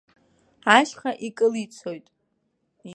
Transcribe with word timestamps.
Ашьха 0.77 1.11
икылицоит. 1.27 2.05